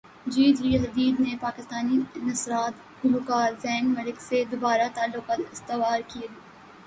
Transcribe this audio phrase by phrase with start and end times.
[0.27, 1.97] جی جی Hadid نے پاکستانی
[2.27, 6.27] نژاد گلوکار زین ملک سے دوبارہ تعلقات استوار کرلیے